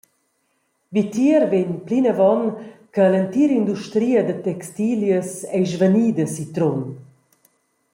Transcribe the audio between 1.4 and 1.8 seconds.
vegn